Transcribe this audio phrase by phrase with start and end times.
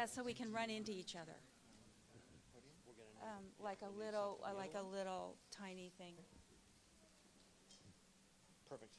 [0.00, 1.36] That's so we can run into each other.
[3.22, 6.14] Um, like a little, uh, like a little tiny thing.
[8.66, 8.94] Perfect.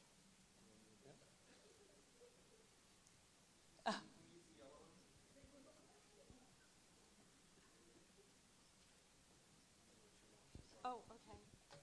[10.84, 11.40] Oh, okay.
[11.72, 11.78] I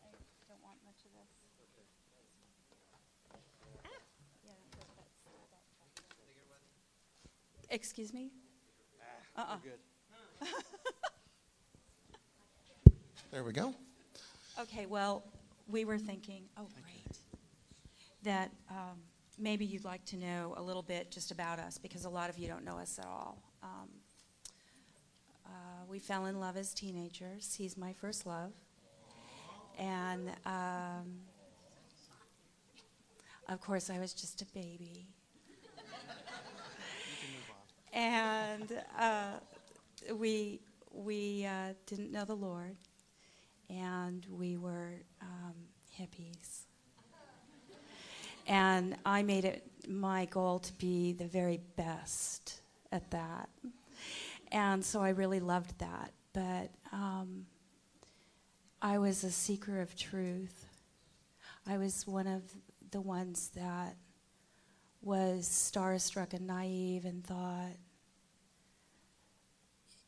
[0.48, 1.28] don't want much of this.
[3.84, 3.90] Ah,
[4.46, 6.04] yeah, that- that's-
[7.68, 8.32] that- Excuse me?
[9.40, 9.56] Uh-uh.
[9.64, 10.50] Good.
[13.32, 13.74] there we go.
[14.60, 15.24] Okay, well,
[15.70, 17.20] we were thinking, oh, great,
[18.24, 18.98] that um,
[19.38, 22.38] maybe you'd like to know a little bit just about us, because a lot of
[22.38, 23.42] you don't know us at all.
[23.64, 23.88] Um,
[25.46, 27.56] uh, we fell in love as teenagers.
[27.58, 28.52] He's my first love.
[29.78, 31.22] And um,
[33.48, 35.08] of course, I was just a baby.
[37.94, 39.34] And uh,
[40.16, 40.60] we
[40.92, 42.76] we uh, didn't know the Lord,
[43.70, 45.54] and we were um,
[45.98, 46.64] hippies.
[48.48, 53.50] And I made it my goal to be the very best at that.
[54.52, 56.12] And so I really loved that.
[56.34, 57.46] But um,
[58.82, 60.66] I was a seeker of truth.
[61.68, 62.42] I was one of
[62.90, 63.96] the ones that
[65.02, 67.78] was starstruck and naive and thought,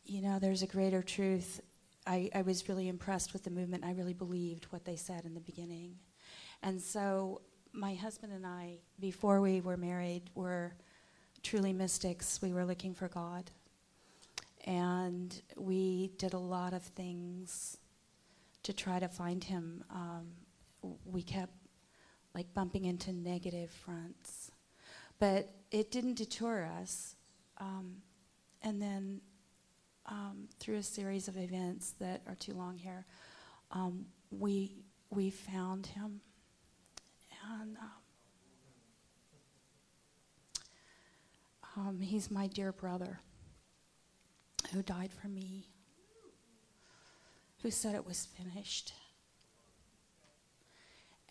[0.06, 1.62] you know, there's a greater truth.
[2.06, 3.86] I, I was really impressed with the movement.
[3.86, 5.96] I really believed what they said in the beginning.
[6.64, 10.74] And so my husband and I, before we were married, were
[11.44, 12.42] truly mystics.
[12.42, 13.50] We were looking for God.
[14.66, 17.78] And we did a lot of things
[18.64, 19.84] to try to find him.
[19.90, 20.28] Um,
[21.06, 21.54] we kept
[22.36, 24.51] like bumping into negative fronts.
[25.22, 27.16] But it didn't deter us.
[27.60, 27.98] Um,
[28.64, 29.22] and then
[30.08, 33.06] um, through a series of events that are too long here,
[33.70, 34.78] um, we
[35.12, 36.22] we found him,
[37.60, 37.92] and um,
[41.78, 43.20] um, he's my dear brother
[44.74, 45.68] who died for me,
[47.62, 48.94] who said it was finished.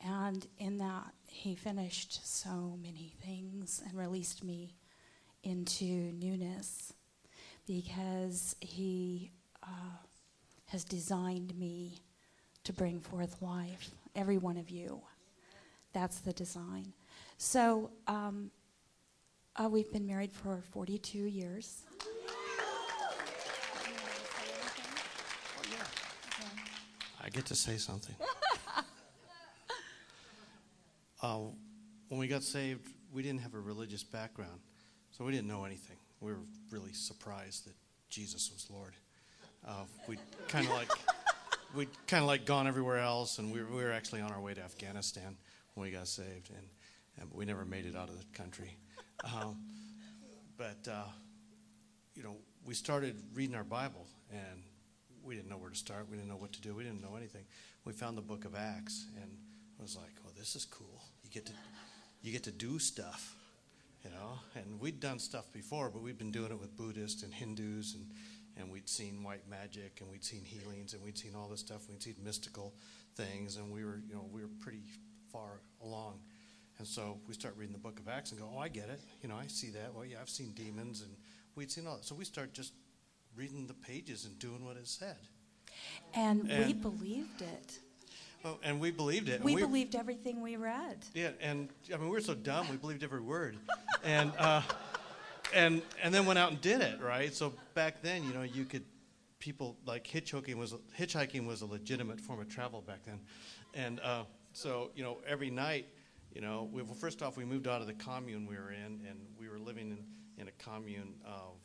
[0.03, 4.75] And in that, he finished so many things and released me
[5.43, 6.93] into newness
[7.67, 9.31] because he
[9.63, 9.97] uh,
[10.67, 11.99] has designed me
[12.65, 13.91] to bring forth life.
[14.15, 15.01] Every one of you.
[15.93, 16.93] That's the design.
[17.37, 18.51] So um,
[19.57, 21.83] uh, we've been married for 42 years.
[27.23, 28.15] I get to say something.
[31.23, 31.39] uh,
[32.09, 34.61] when we got saved, we didn't have a religious background,
[35.11, 35.97] so we didn't know anything.
[36.21, 37.75] We were really surprised that
[38.09, 38.95] Jesus was Lord.
[39.67, 40.17] Uh, we
[40.49, 40.91] kind of like
[41.75, 44.41] we'd kind of like gone everywhere else, and we were, we were actually on our
[44.41, 45.37] way to Afghanistan
[45.75, 46.67] when we got saved, and,
[47.19, 48.77] and we never made it out of the country.
[49.25, 49.59] Um,
[50.57, 51.05] but uh,
[52.15, 54.63] you know, we started reading our Bible, and
[55.23, 56.07] we didn't know where to start.
[56.11, 56.75] We didn't know what to do.
[56.75, 57.45] We didn't know anything.
[57.85, 59.31] We found the Book of Acts, and
[59.81, 61.03] it was like, well, this is cool.
[61.25, 61.53] You get to
[62.23, 63.37] you get to do stuff."
[64.05, 67.35] You know, and we'd done stuff before, but we'd been doing it with Buddhists and
[67.35, 68.07] Hindus and
[68.57, 71.89] and we'd seen white magic and we'd seen healings and we'd seen all this stuff.
[71.89, 72.75] We'd seen mystical
[73.17, 74.83] things and we were, you know, we were pretty
[75.33, 76.21] far along.
[76.79, 79.01] And so we start reading the book of Acts and go, oh, I get it.
[79.23, 79.95] You know, I see that.
[79.95, 81.11] Well, yeah, I've seen demons and
[81.55, 82.05] we'd seen all that.
[82.05, 82.73] So we start just
[83.37, 85.17] reading the pages and doing what it said.
[86.15, 87.79] And, we believed it.
[88.45, 89.37] Oh, and we believed it.
[89.37, 91.05] and We believed everything we read.
[91.15, 93.59] Yeah, and I mean, we were so dumb, we believed every word.
[94.03, 94.63] And, uh,
[95.55, 97.35] and, and then went out and did it, right?
[97.35, 98.85] So back then, you know, you could,
[99.41, 103.21] people, like hitchhiking was, hitchhiking was a legitimate form of travel back then.
[103.75, 105.87] And uh, so, you know, every night,
[106.33, 109.01] you know, we, well, first off, we moved out of the commune we were in,
[109.09, 111.57] and we were living in, in a commune of,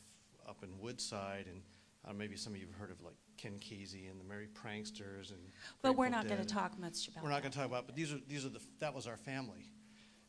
[0.47, 1.61] up in Woodside, and
[2.07, 5.31] uh, maybe some of you have heard of like Ken Kesey and the Merry Pranksters
[5.31, 5.39] and.
[5.81, 7.95] But we're not going to talk much about We're not going to talk about, but
[7.95, 9.71] these are these are the that was our family,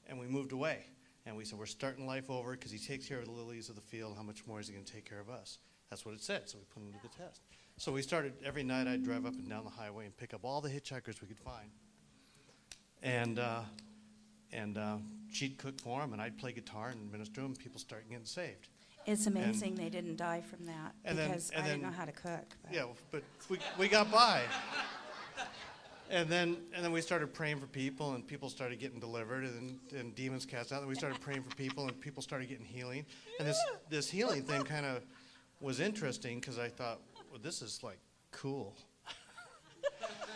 [0.06, 0.86] and we moved away,
[1.26, 3.74] and we said we're starting life over because he takes care of the lilies of
[3.74, 4.14] the field.
[4.16, 5.58] How much more is he going to take care of us?
[5.90, 6.48] That's what it said.
[6.48, 7.42] So we put him to the test.
[7.78, 8.86] So we started every night.
[8.86, 11.38] I'd drive up and down the highway and pick up all the hitchhikers we could
[11.38, 11.70] find,
[13.02, 13.60] and uh,
[14.50, 14.96] and uh,
[15.30, 17.50] she'd cook for them, and I'd play guitar and minister to them.
[17.50, 18.68] And people started getting saved.
[19.06, 21.96] It's amazing they didn't die from that And then- because and I didn't then- know
[21.96, 22.56] how to cook.
[22.62, 24.42] but- Yeah, but we, we got by.
[26.08, 29.80] And then and then we started praying for people, and people started getting delivered, and,
[29.92, 30.78] and demons cast out.
[30.78, 33.04] And we started praying for people, and people started getting healing.
[33.40, 33.58] And this
[33.90, 35.04] this healing thing kind of
[35.60, 37.00] was interesting because I thought,
[37.30, 37.98] well, this is like
[38.30, 38.76] cool.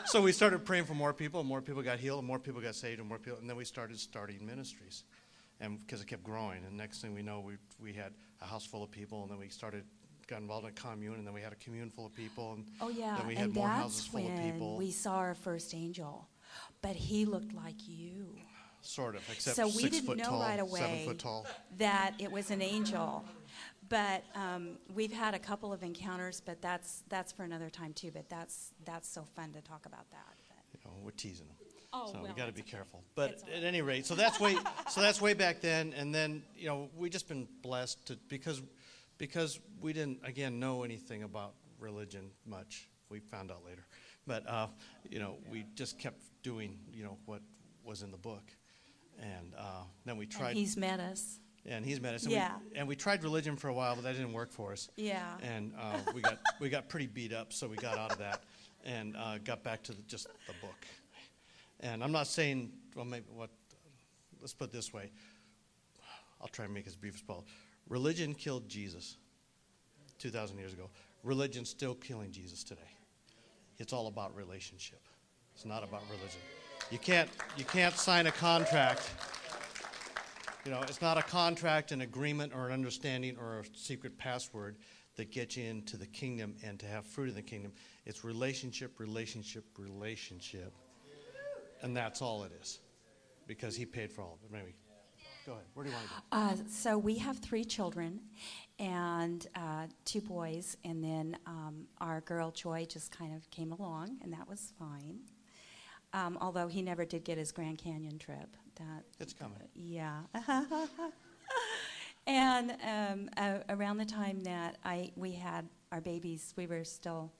[0.06, 2.60] so we started praying for more people, and more people got healed, and more people
[2.60, 5.04] got saved, and more people, and then we started starting ministries,
[5.60, 8.64] and because it kept growing, and next thing we know, we we had a house
[8.66, 9.84] full of people, and then we started
[10.26, 12.66] got involved in a commune, and then we had a commune full of people, and
[12.80, 13.16] Oh, yeah.
[13.18, 16.28] then we had and more houses full of people, we saw our first angel.
[16.82, 18.36] But he looked like you.
[18.80, 21.04] sort of, except So we six didn't foot know tall, right seven away.
[21.06, 21.46] foot tall.
[21.78, 23.24] that it was an angel.
[23.88, 28.10] But um, we've had a couple of encounters, but that's that's for another time too.
[28.12, 30.34] But that's that's so fun to talk about that.
[30.48, 31.56] But, You know, we're teasing them.
[31.92, 32.70] Oh, so we well, got to be okay.
[32.70, 33.02] careful.
[33.14, 34.56] But at any rate, so that's way
[34.88, 38.62] so that's way back then, and then you know we just been blessed to because
[39.18, 42.88] because we didn't again know anything about religion much.
[43.08, 43.84] We found out later,
[44.26, 44.68] but uh,
[45.08, 47.42] you know we just kept doing you know what
[47.84, 48.44] was in the book,
[49.20, 51.40] and uh, then we tried and he's met us.
[51.66, 52.22] and he's met us.
[52.22, 52.52] And Yeah.
[52.70, 54.88] We, and we tried religion for a while, but that didn't work for us.
[54.96, 55.26] Yeah.
[55.42, 58.44] And uh, we got we got pretty beat up, so we got out of that
[58.84, 60.86] and uh, got back to the, just the book.
[61.80, 63.50] And I'm not saying well, maybe what.
[64.40, 65.10] Let's put it this way.
[66.40, 67.46] I'll try and make as brief as possible.
[67.90, 69.18] Religion killed Jesus
[70.18, 70.88] 2,000 years ago.
[71.22, 72.80] Religion's still killing Jesus today.
[73.78, 75.02] It's all about relationship.
[75.54, 76.40] It's not about religion.
[76.90, 79.10] You can't you can't sign a contract
[80.64, 84.76] you know, it's not a contract, an agreement, or an understanding, or a secret password
[85.16, 87.72] that gets you into the kingdom and to have fruit in the kingdom.
[88.04, 90.74] It's relationship, relationship, relationship.
[91.82, 92.80] And that's all it is.
[93.46, 94.52] Because he paid for all of it.
[94.52, 94.74] Maybe.
[95.46, 95.64] Go ahead.
[95.74, 96.62] Where do you want to go?
[96.62, 98.20] Uh, so we have three children,
[98.78, 104.18] and uh, two boys, and then um, our girl Joy just kind of came along,
[104.22, 105.20] and that was fine.
[106.12, 108.56] Um, although he never did get his Grand Canyon trip.
[108.76, 109.58] That It's coming.
[109.74, 110.20] Yeah.
[112.26, 117.32] and um, uh, around the time that I we had our babies, we were still,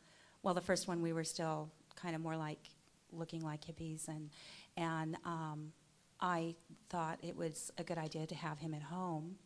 [0.42, 2.70] well, the first one we were still kind of more like
[3.12, 4.30] looking like hippies, and
[4.76, 5.72] and um,
[6.20, 6.54] I
[6.88, 9.36] thought it was a good idea to have him at home,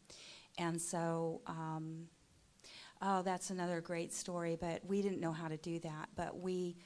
[0.58, 1.40] and so.
[1.46, 2.08] Um,
[3.06, 6.08] Oh, that's another great story, but we didn't know how to do that.
[6.16, 6.76] But we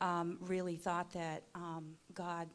[0.00, 2.48] um, really thought that um, God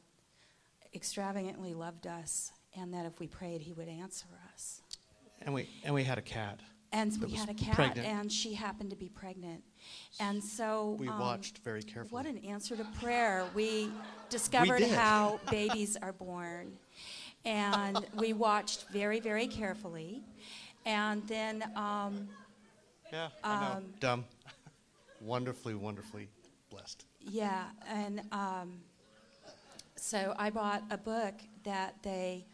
[0.96, 4.81] extravagantly loved us and that if we prayed, He would answer us.
[5.42, 6.60] And we, and we had a cat.
[6.94, 8.07] And we had a cat, pregnant.
[8.07, 9.63] and she happened to be pregnant.
[10.19, 10.95] And so.
[11.00, 12.12] We um, watched very carefully.
[12.12, 13.45] What an answer to prayer.
[13.56, 13.92] We
[14.30, 14.92] discovered did.
[14.92, 16.74] how babies are born.
[17.45, 20.22] And we watched very, very carefully.
[20.86, 21.63] And then.
[21.75, 22.30] Um,
[23.12, 23.78] yeah, I know.
[23.78, 24.25] um, Dumb.
[25.22, 26.28] wonderfully, wonderfully
[26.69, 27.06] blessed.
[27.19, 28.81] Yeah, and um,
[29.95, 32.45] so I bought a book that they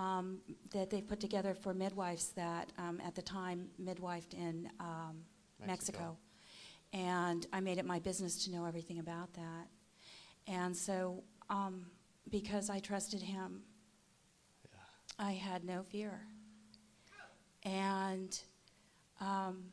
[0.00, 0.38] um,
[0.72, 5.16] that they put together for midwives that um, at the time midwifed in um,
[5.66, 5.66] Mexico.
[5.98, 6.16] Mexico.
[6.94, 9.66] and I made it my business to know everything about that.
[10.46, 11.86] And so, um,
[12.30, 13.62] because I trusted him,
[14.64, 15.26] Yeah.
[15.28, 16.20] I had no fear,
[17.64, 18.40] and
[19.20, 19.64] um,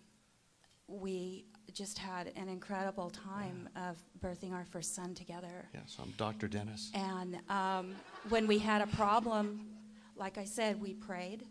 [0.87, 5.69] we just had an incredible time of birthing our first son together.
[5.73, 6.47] Yeah, so I'm Dr.
[6.47, 6.91] Dennis.
[6.93, 7.95] And um,
[8.29, 9.76] when we had a problem,
[10.17, 11.45] like I said, we prayed,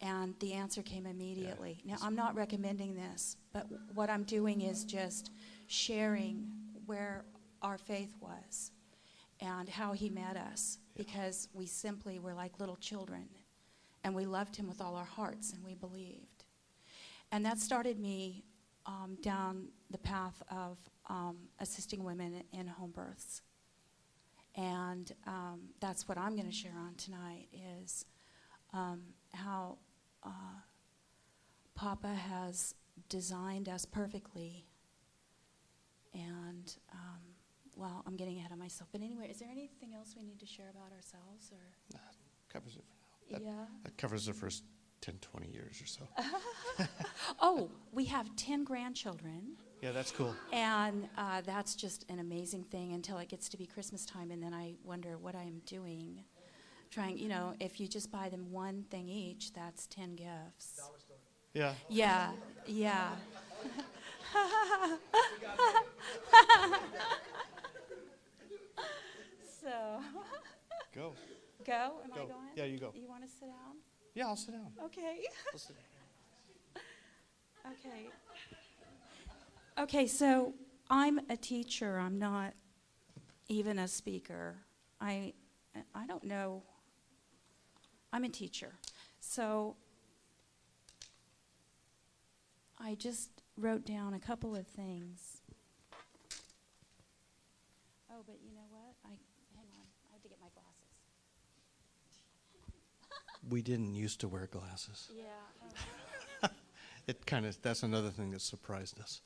[0.00, 1.80] and the answer came immediately.
[1.84, 5.32] Now, I'm not recommending this, but what I'm doing is just
[5.66, 6.46] sharing
[6.86, 7.24] where
[7.62, 8.70] our faith was
[9.40, 13.28] and how he met us, because we simply were like little children,
[14.04, 16.44] and we loved him with all our hearts, and we believed.
[17.30, 18.44] And that started me
[18.86, 20.78] um, down the path of
[21.08, 23.42] um, assisting women in home births.
[24.58, 27.46] And um, that's what I'm going to share on tonight
[27.80, 28.04] is
[28.74, 29.78] um, how
[30.24, 30.30] uh,
[31.76, 32.74] Papa has
[33.08, 34.66] designed us perfectly.
[36.12, 37.20] And, um,
[37.76, 38.88] well, I'm getting ahead of myself.
[38.90, 41.52] But anyway, is there anything else we need to share about ourselves?
[41.52, 41.60] Or
[41.92, 42.16] That
[42.52, 43.38] covers it for now.
[43.38, 43.64] That, Yeah.
[43.84, 44.64] that covers the first
[45.02, 46.08] 10, 20 years or so.
[47.40, 49.56] Oh, we have 10 grandchildren.
[49.82, 50.34] Yeah, that's cool.
[50.52, 54.42] And uh, that's just an amazing thing until it gets to be Christmas time, and
[54.42, 56.24] then I wonder what I'm doing.
[56.90, 60.80] Trying, you know, if you just buy them one thing each, that's 10 gifts.
[61.52, 61.74] Yeah.
[61.88, 62.30] Yeah,
[62.66, 63.10] yeah.
[69.60, 70.00] so,
[70.94, 71.12] Go.
[71.64, 71.92] go?
[72.04, 72.30] Am I going?
[72.56, 72.92] Yeah, you go.
[72.94, 73.76] You want to sit down?
[74.14, 74.72] Yeah, I'll sit down.
[74.84, 75.20] Okay.
[75.54, 75.84] Sit down.
[77.66, 78.08] Okay.
[79.78, 80.54] Okay, so
[80.90, 81.98] I'm a teacher.
[81.98, 82.54] I'm not
[83.48, 84.56] even a speaker.
[85.00, 85.34] I
[85.94, 86.64] I don't know.
[88.12, 88.72] I'm a teacher.
[89.20, 89.76] So
[92.76, 95.42] I just wrote down a couple of things.
[98.10, 98.96] Oh, but you know what?
[99.04, 99.10] I
[99.54, 99.86] hang on.
[100.08, 100.74] I have to get my glasses.
[103.48, 105.08] We didn't used to wear glasses.
[105.14, 105.24] Yeah.
[105.62, 106.48] Oh.
[107.08, 109.22] It kind of, that's another thing that surprised us.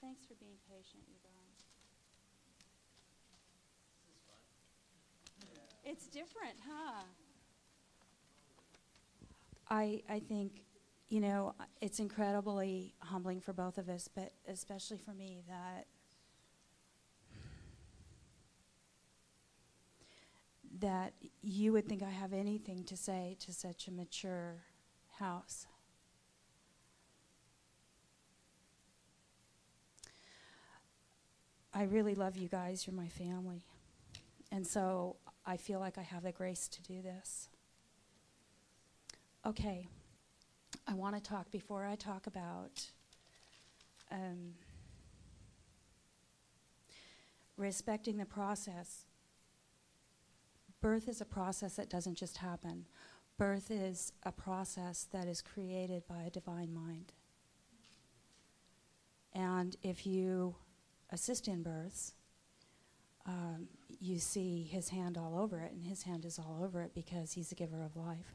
[0.00, 1.58] Thanks for being patient, you guys.
[5.88, 7.02] It's different, huh?
[9.70, 10.64] I I think,
[11.08, 15.86] you know, it's incredibly humbling for both of us, but especially for me that
[20.80, 24.56] that you would think I have anything to say to such a mature
[25.18, 25.66] house.
[31.72, 32.86] I really love you guys.
[32.86, 33.64] You're my family.
[34.52, 35.16] And so
[35.48, 37.48] I feel like I have the grace to do this.
[39.46, 39.88] Okay.
[40.86, 42.90] I want to talk, before I talk about
[44.12, 44.52] um,
[47.56, 49.06] respecting the process,
[50.82, 52.84] birth is a process that doesn't just happen.
[53.38, 57.14] Birth is a process that is created by a divine mind.
[59.32, 60.56] And if you
[61.10, 62.12] assist in births,
[63.28, 63.68] um,
[64.00, 67.32] you see his hand all over it, and his hand is all over it because
[67.32, 68.34] he's the giver of life.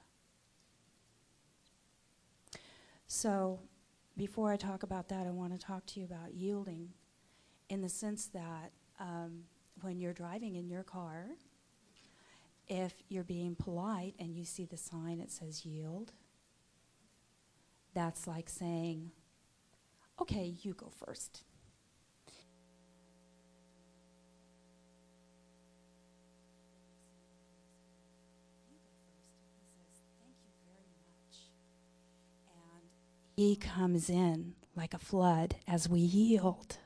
[3.08, 3.60] So,
[4.16, 6.90] before I talk about that, I want to talk to you about yielding
[7.70, 9.46] in the sense that um,
[9.82, 11.32] when you're driving in your car,
[12.68, 16.12] if you're being polite and you see the sign that says yield,
[17.96, 19.12] that's like saying,
[20.22, 21.44] okay, you go first.
[33.36, 36.78] He comes in like a flood as we yield.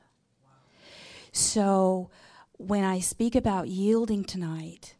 [1.32, 2.10] So
[2.52, 4.94] when I speak about yielding tonight,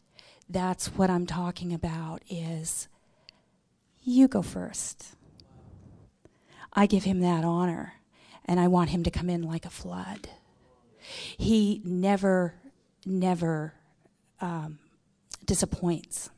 [0.47, 2.87] that's what I'm talking about is
[4.01, 5.15] you go first.
[6.73, 7.93] I give him that honor
[8.45, 10.29] and I want him to come in like a flood.
[11.37, 12.55] He never,
[13.05, 13.73] never
[14.39, 14.79] um,
[15.45, 16.29] disappoints.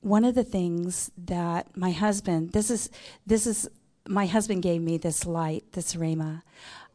[0.00, 2.90] One of the things that my husband this is
[3.26, 3.68] this is
[4.08, 6.42] my husband gave me this light this rhema.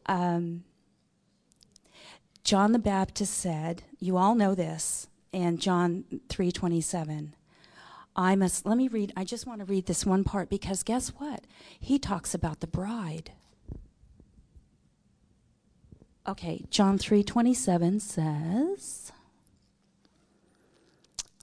[0.06, 0.64] Um,
[2.44, 7.34] john the baptist said you all know this and john 327
[8.14, 11.08] i must let me read i just want to read this one part because guess
[11.08, 11.44] what?
[11.78, 13.32] He talks about the bride.
[16.28, 19.12] Okay john 327 says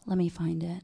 [0.06, 0.84] let me find it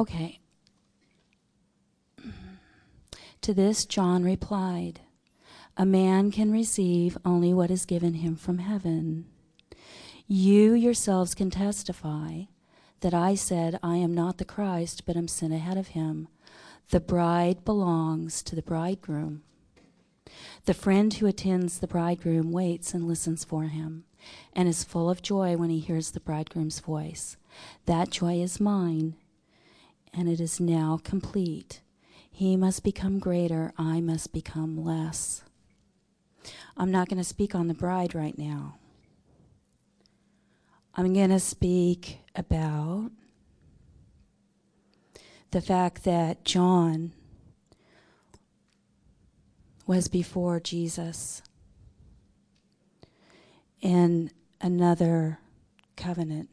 [0.00, 0.40] Okay.
[3.42, 5.00] To this, John replied,
[5.76, 9.26] A man can receive only what is given him from heaven.
[10.26, 12.42] You yourselves can testify
[13.00, 16.28] that I said, I am not the Christ, but am sent ahead of him.
[16.90, 19.42] The bride belongs to the bridegroom.
[20.64, 24.04] The friend who attends the bridegroom waits and listens for him,
[24.52, 27.36] and is full of joy when he hears the bridegroom's voice.
[27.86, 29.16] That joy is mine
[30.12, 31.80] and it is now complete.
[32.30, 35.42] He must become greater, I must become less.
[36.76, 38.76] I'm not going to speak on the bride right now.
[40.94, 43.10] I'm going to speak about
[45.50, 47.12] the fact that John
[49.86, 51.42] was before Jesus
[53.80, 55.38] in another
[55.96, 56.48] covenant.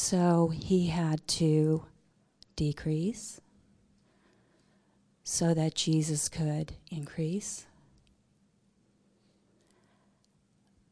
[0.00, 1.84] So he had to
[2.54, 3.40] decrease
[5.24, 7.66] so that Jesus could increase.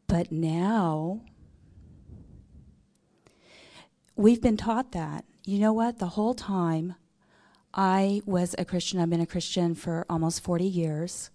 [0.08, 1.20] But now,
[4.16, 5.24] we've been taught that.
[5.44, 6.00] You know what?
[6.00, 6.96] The whole time
[7.72, 11.30] I was a Christian, I've been a Christian for almost 40 years,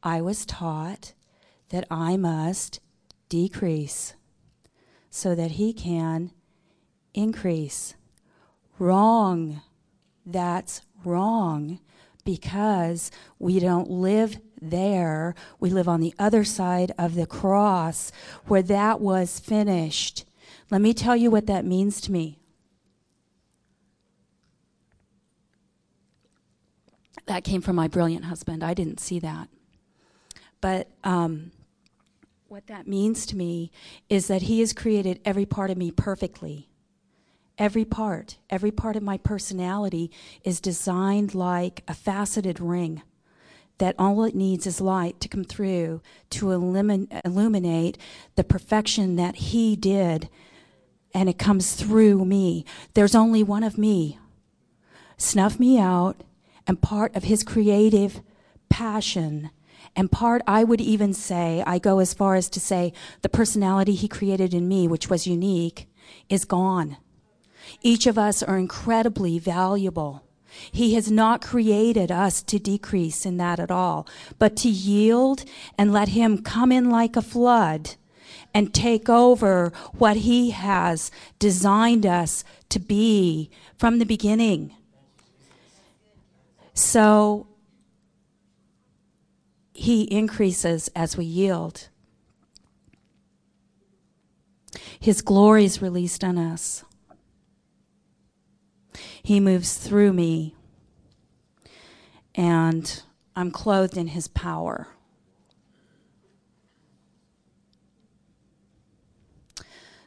[0.00, 1.12] I was taught
[1.70, 2.78] that I must
[3.28, 4.14] decrease
[5.10, 6.30] so that He can
[7.16, 7.94] increase.
[8.78, 9.62] Wrong.
[10.24, 11.80] That's wrong
[12.24, 15.34] because we don't live there.
[15.60, 18.12] We live on the other side of the cross
[18.46, 20.24] where that was finished.
[20.70, 22.40] Let me tell you what that means to me.
[27.26, 28.62] That came from my brilliant husband.
[28.62, 29.48] I didn't see that.
[30.60, 31.50] But um,
[32.48, 33.70] what that means to me
[34.08, 36.68] is that He has created every part of me perfectly.
[37.58, 40.10] Every part, every part of my personality
[40.44, 43.02] is designed like a faceted ring
[43.78, 47.98] that all it needs is light to come through to illumin- illuminate
[48.34, 50.28] the perfection that He did,
[51.14, 52.64] and it comes through me.
[52.94, 54.18] There's only one of me.
[55.16, 56.22] Snuff me out,
[56.66, 58.22] and part of His creative
[58.68, 59.50] passion.
[59.94, 63.94] And part, I would even say, I go as far as to say, the personality
[63.94, 65.88] He created in me, which was unique,
[66.28, 66.98] is gone.
[67.82, 70.22] Each of us are incredibly valuable.
[70.72, 74.06] He has not created us to decrease in that at all,
[74.38, 75.44] but to yield
[75.76, 77.94] and let Him come in like a flood
[78.54, 84.74] and take over what He has designed us to be from the beginning.
[86.72, 87.46] So
[89.72, 91.88] He increases as we yield.
[94.98, 96.82] His glory is released on us.
[99.22, 100.54] He moves through me,
[102.34, 103.02] and
[103.34, 104.88] I'm clothed in His power.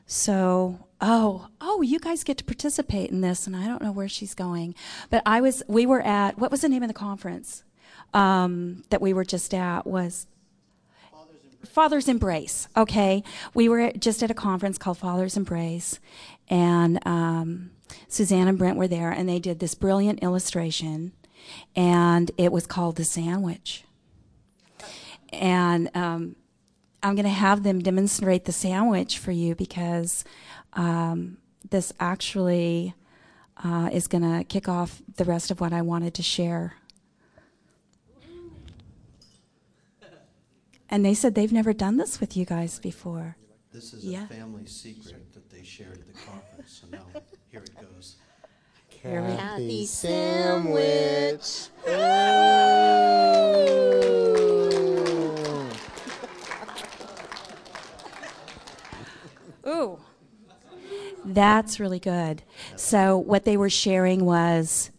[0.05, 4.10] So, oh, oh, you guys get to participate in this, and I don't know where
[4.10, 4.74] she's going,
[5.12, 7.63] but I was, we were at, what was the name of the conference
[8.13, 9.86] um, that we were just at?
[9.86, 10.25] Was
[11.63, 12.67] Father's Embrace.
[12.75, 16.00] Okay, we were just at a conference called Father's Embrace,
[16.50, 17.72] and um,
[18.08, 21.12] Suzanne and Brent were there, and they did this brilliant illustration,
[21.75, 23.84] and it was called The Sandwich.
[25.31, 26.36] And um,
[27.03, 30.24] I'm going to have them demonstrate the sandwich for you because
[30.74, 31.38] um,
[31.69, 32.93] this actually
[33.63, 36.74] uh, is going to kick off the rest of what I wanted to share.
[40.89, 43.38] And they said they've never done this with you guys before.
[43.72, 44.23] This is Yeah.
[44.23, 47.06] a family secret that they shared at the conference, so now
[47.51, 48.15] here it goes.
[49.01, 51.69] Kathy sandwich.
[59.67, 59.99] Ooh.
[61.25, 62.43] That's really good.
[62.75, 64.91] So, what they were sharing was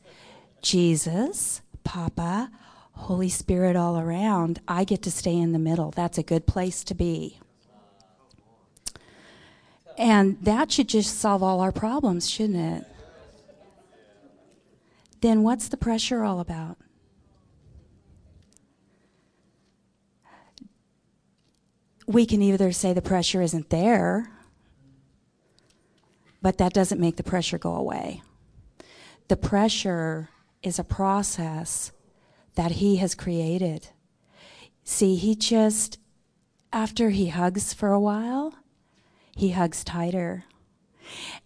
[0.62, 2.50] Jesus, Papa,
[2.92, 4.60] Holy Spirit all around.
[4.68, 5.90] I get to stay in the middle.
[5.90, 7.39] That's a good place to be.
[10.00, 12.86] And that should just solve all our problems, shouldn't it?
[15.20, 16.78] Then what's the pressure all about?
[22.06, 24.32] We can either say the pressure isn't there,
[26.40, 28.22] but that doesn't make the pressure go away.
[29.28, 30.30] The pressure
[30.62, 31.92] is a process
[32.54, 33.88] that he has created.
[34.82, 35.98] See, he just,
[36.72, 38.54] after he hugs for a while,
[39.40, 40.44] he hugs tighter.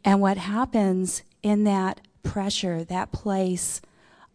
[0.04, 3.80] And what happens in that pressure, that place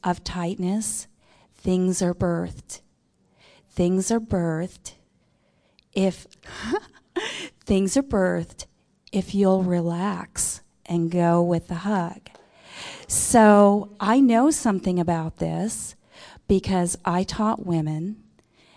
[0.01, 1.07] of tightness,
[1.55, 2.79] things are birthed.
[3.69, 4.93] Things are birthed
[5.91, 6.25] if
[7.65, 8.65] things are birthed
[9.11, 12.29] if you'll relax and go with the hug.
[13.09, 15.97] So I know something about this
[16.47, 18.23] because I taught women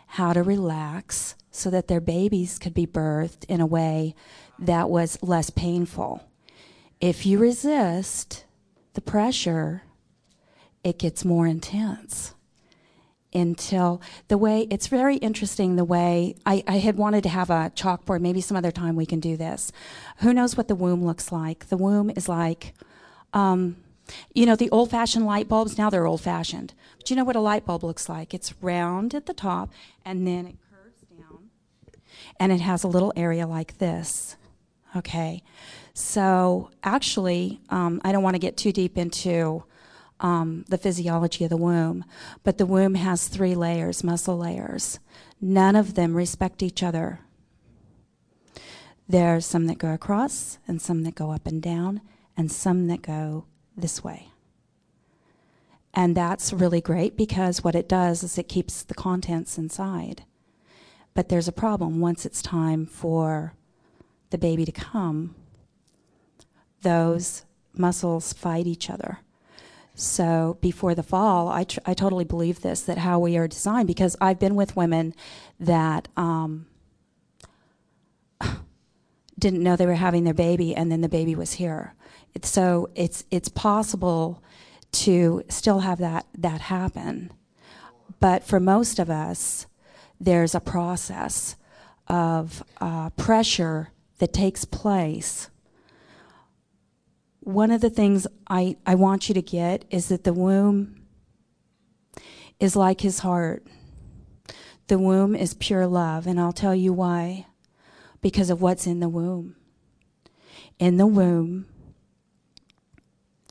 [0.09, 4.17] how to relax so that their babies could be birthed in a way
[4.67, 6.23] that was less painful.
[7.01, 8.45] If you resist
[8.95, 9.83] the pressure,
[10.85, 12.35] it gets more intense.
[13.35, 17.73] Until the way it's very interesting the way I, I, had wanted to have a
[17.75, 19.73] chalkboard maybe some other time we can do this.
[20.19, 21.69] Who knows what the womb looks like?
[21.69, 22.75] The womb is like
[23.33, 23.77] um,
[24.35, 26.75] you know the old-fashioned light bulbs now they're old-fashioned.
[26.99, 28.35] But you know what a light bulb looks like?
[28.35, 29.71] It's round at the top
[30.05, 31.49] and then it curves down
[32.39, 34.37] and it has a little area like this
[34.97, 35.43] okay
[35.95, 39.65] so actually um, i don't want to get too deep into
[40.23, 42.05] um, the physiology of the womb.
[42.45, 45.01] But the womb has three layers, muscle layers.
[45.41, 47.21] None of them respect each other.
[49.09, 52.01] There's some that go across, and some that go up and down,
[52.37, 54.29] and some that go this way.
[55.93, 60.25] And that's really great because what it does is it keeps the contents inside.
[61.13, 63.53] But there's a problem once it's time for
[64.33, 65.37] the baby to come,
[66.83, 69.21] those muscles fight each other.
[69.95, 73.87] So before the fall, I, tr- I totally believe this that how we are designed
[73.87, 75.15] because I've been with women
[75.61, 76.67] that um,
[79.39, 81.95] didn't know they were having their baby and then the baby was here.
[82.43, 84.43] So it's it's possible
[84.93, 87.31] to still have that that happen,
[88.21, 89.67] But for most of us,
[90.21, 91.57] there's a process
[92.09, 93.91] of uh, pressure
[94.23, 95.51] that takes place.
[97.41, 100.95] One of the things I, I want you to get is that the womb
[102.61, 103.67] is like his heart.
[104.87, 107.47] The womb is pure love, and I'll tell you why.
[108.21, 109.57] Because of what's in the womb.
[110.79, 111.67] In the womb,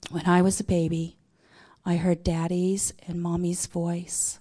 [0.10, 1.17] when I was a baby,
[1.86, 4.39] I heard daddy's and mommy's voice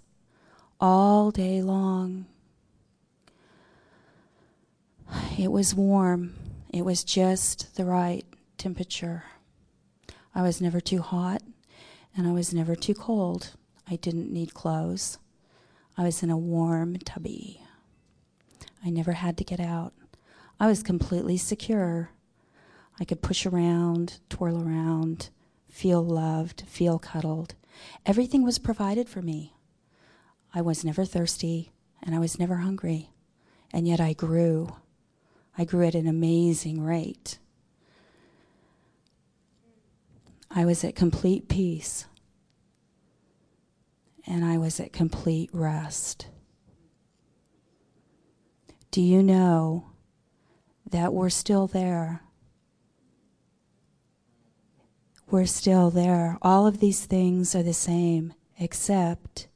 [0.78, 2.26] all day long.
[5.40, 6.34] It was warm.
[6.68, 8.26] It was just the right
[8.58, 9.24] temperature.
[10.34, 11.40] I was never too hot
[12.14, 13.52] and I was never too cold.
[13.88, 15.16] I didn't need clothes.
[15.96, 17.62] I was in a warm tubby.
[18.84, 19.94] I never had to get out.
[20.60, 22.10] I was completely secure.
[23.00, 25.30] I could push around, twirl around,
[25.70, 27.54] feel loved, feel cuddled.
[28.04, 29.54] Everything was provided for me.
[30.52, 31.72] I was never thirsty
[32.02, 33.08] and I was never hungry.
[33.72, 34.74] And yet I grew.
[35.56, 37.38] I grew at an amazing rate.
[40.50, 42.06] I was at complete peace.
[44.26, 46.26] And I was at complete rest.
[48.90, 49.86] Do you know
[50.88, 52.22] that we're still there?
[55.30, 56.38] We're still there.
[56.42, 59.46] All of these things are the same, except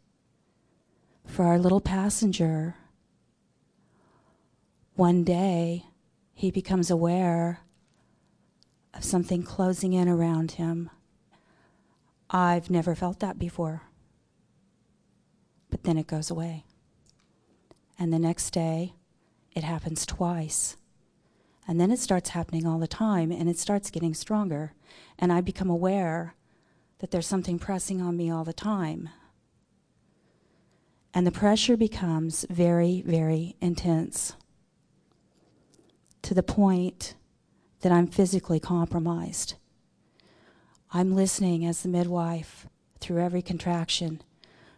[1.26, 2.76] for our little passenger.
[4.96, 5.86] One day,
[6.34, 7.60] he becomes aware
[8.94, 10.88] of something closing in around him.
[12.30, 13.82] I've never felt that before.
[15.68, 16.64] But then it goes away.
[17.98, 18.94] And the next day,
[19.56, 20.76] it happens twice.
[21.66, 24.74] And then it starts happening all the time, and it starts getting stronger.
[25.18, 26.36] And I become aware
[27.00, 29.08] that there's something pressing on me all the time.
[31.12, 34.34] And the pressure becomes very, very intense
[36.24, 37.14] to the point
[37.80, 39.54] that I'm physically compromised.
[40.90, 42.66] I'm listening as the midwife
[42.98, 44.22] through every contraction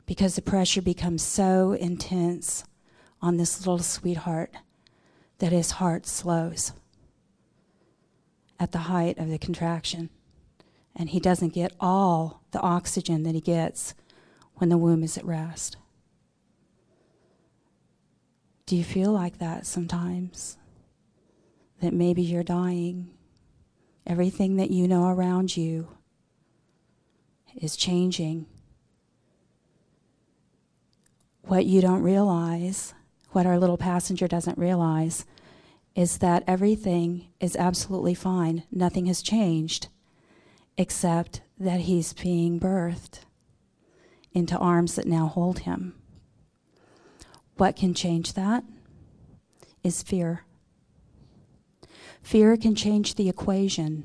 [0.06, 2.64] because the pressure becomes so intense
[3.22, 4.54] on this little sweetheart
[5.38, 6.72] that his heart slows
[8.58, 10.10] at the height of the contraction.
[10.96, 13.94] And he doesn't get all the oxygen that he gets
[14.54, 15.76] when the womb is at rest.
[18.64, 20.56] Do you feel like that sometimes?
[21.80, 23.10] That maybe you're dying.
[24.06, 25.88] Everything that you know around you
[27.54, 28.46] is changing.
[31.42, 32.94] What you don't realize,
[33.30, 35.26] what our little passenger doesn't realize,
[35.94, 38.64] is that everything is absolutely fine.
[38.70, 39.88] Nothing has changed
[40.76, 43.20] except that he's being birthed
[44.32, 45.94] into arms that now hold him.
[47.56, 48.64] What can change that
[49.82, 50.45] is fear.
[52.26, 54.04] Fear can change the equation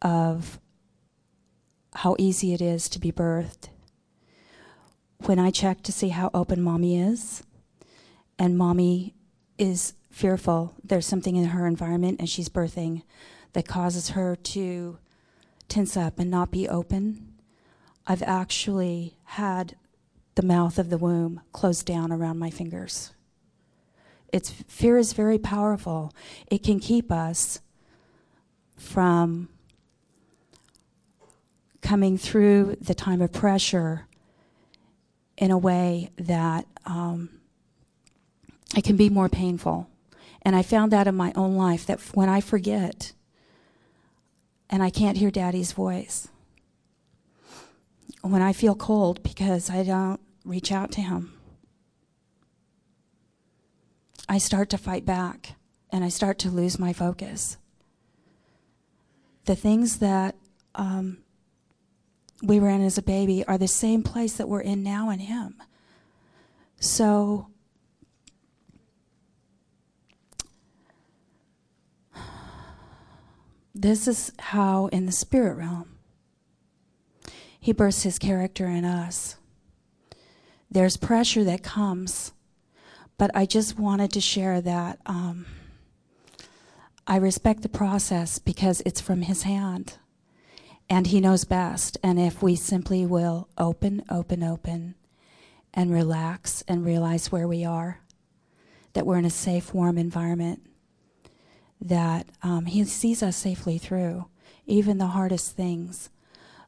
[0.00, 0.60] of
[1.94, 3.70] how easy it is to be birthed.
[5.24, 7.42] When I check to see how open mommy is,
[8.38, 9.16] and mommy
[9.58, 13.02] is fearful, there's something in her environment and she's birthing
[13.54, 14.98] that causes her to
[15.66, 17.34] tense up and not be open.
[18.06, 19.74] I've actually had
[20.36, 23.10] the mouth of the womb closed down around my fingers.
[24.34, 26.12] It's fear is very powerful.
[26.48, 27.60] It can keep us
[28.76, 29.48] from
[31.82, 34.08] coming through the time of pressure
[35.38, 37.28] in a way that um,
[38.76, 39.88] it can be more painful.
[40.42, 43.12] And I found that in my own life that when I forget
[44.68, 46.26] and I can't hear daddy's voice,
[48.22, 51.34] when I feel cold because I don't reach out to him.
[54.28, 55.56] I start to fight back
[55.90, 57.56] and I start to lose my focus.
[59.44, 60.34] The things that
[60.74, 61.18] um,
[62.42, 65.20] we were in as a baby are the same place that we're in now in
[65.20, 65.62] Him.
[66.80, 67.48] So,
[73.74, 75.96] this is how, in the spirit realm,
[77.60, 79.36] He bursts His character in us
[80.74, 82.32] there's pressure that comes.
[83.16, 85.46] But I just wanted to share that um,
[87.06, 89.98] I respect the process because it's from His hand.
[90.88, 91.96] And He knows best.
[92.02, 94.94] And if we simply will open, open, open,
[95.72, 98.00] and relax and realize where we are,
[98.92, 100.62] that we're in a safe, warm environment,
[101.80, 104.26] that um, He sees us safely through,
[104.66, 106.10] even the hardest things.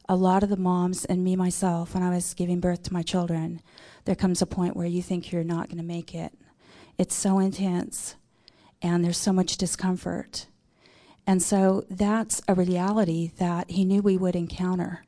[0.09, 3.01] A lot of the moms and me myself, when I was giving birth to my
[3.01, 3.61] children,
[4.05, 6.33] there comes a point where you think you're not going to make it.
[6.97, 8.15] It's so intense,
[8.81, 10.47] and there's so much discomfort.
[11.25, 15.03] And so that's a reality that he knew we would encounter.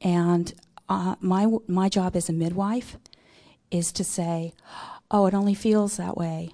[0.00, 0.54] And
[0.88, 2.96] uh, my, my job as a midwife
[3.72, 4.54] is to say,
[5.10, 6.50] oh, it only feels that way.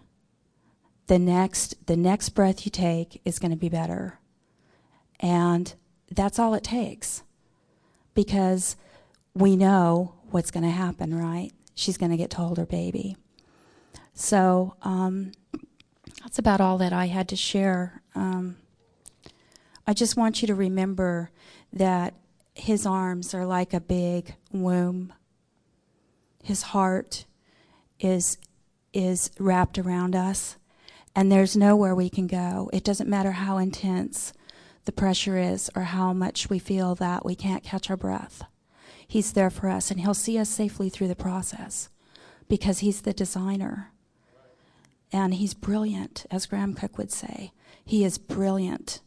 [1.07, 4.19] The next, the next breath you take is going to be better.
[5.21, 5.75] And
[6.11, 7.23] that's all it takes
[8.15, 8.77] because
[9.35, 11.51] we know what's going to happen, right?
[11.75, 13.17] She's going to get to hold her baby.
[14.15, 15.33] So um,
[16.23, 18.03] that's about all that I had to share.
[18.15, 18.57] Um,
[19.87, 21.31] I just want you to remember
[21.73, 22.15] that
[22.55, 25.13] his arms are like a big womb.
[26.43, 27.25] His heart
[27.99, 28.39] is
[28.93, 30.57] is wrapped around us,
[31.17, 32.69] and there's nowhere we can go.
[32.73, 34.35] It doesn't matter how intense
[34.85, 38.43] the pressure is or how much we feel that we can't catch our breath.
[39.07, 41.89] He's there for us, and He'll see us safely through the process
[42.49, 43.93] because He's the designer.
[45.13, 47.53] And He's brilliant, as Graham Cooke would say.
[47.85, 49.01] He is brilliant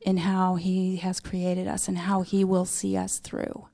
[0.00, 3.66] in how He has created us and how He will see us through.